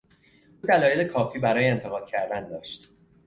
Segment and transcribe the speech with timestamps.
[0.63, 2.89] او دلائل کافی برای انتقاد کردن داشت.